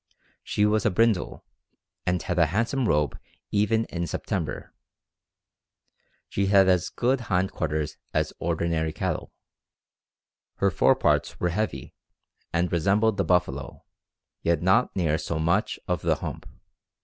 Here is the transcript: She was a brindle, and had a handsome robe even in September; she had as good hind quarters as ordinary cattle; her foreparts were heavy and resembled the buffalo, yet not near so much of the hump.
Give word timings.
She 0.41 0.65
was 0.65 0.83
a 0.83 0.89
brindle, 0.89 1.45
and 2.07 2.23
had 2.23 2.39
a 2.39 2.47
handsome 2.47 2.87
robe 2.87 3.19
even 3.51 3.85
in 3.85 4.07
September; 4.07 4.73
she 6.27 6.47
had 6.47 6.67
as 6.67 6.89
good 6.89 7.19
hind 7.29 7.51
quarters 7.51 7.97
as 8.11 8.33
ordinary 8.39 8.93
cattle; 8.93 9.31
her 10.55 10.71
foreparts 10.71 11.39
were 11.39 11.49
heavy 11.49 11.93
and 12.51 12.71
resembled 12.71 13.17
the 13.17 13.23
buffalo, 13.23 13.83
yet 14.41 14.63
not 14.63 14.95
near 14.95 15.19
so 15.19 15.37
much 15.37 15.77
of 15.87 16.01
the 16.01 16.15
hump. 16.15 16.49